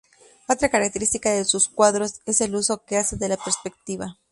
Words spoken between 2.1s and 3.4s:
es el uso que hace de la